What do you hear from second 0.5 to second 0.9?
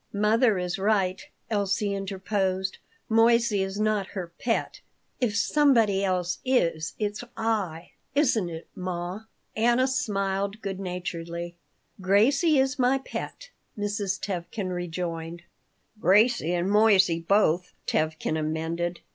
is